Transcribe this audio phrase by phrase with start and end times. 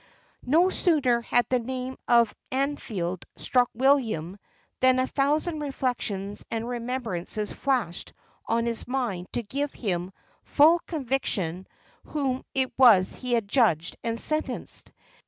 [0.47, 4.39] No sooner had the name of "Anfield" struck William
[4.79, 8.11] than a thousand reflections and remembrances flashed
[8.47, 10.11] on his mind to give him
[10.43, 11.67] full conviction
[12.05, 14.91] whom it was he had judged and sentenced.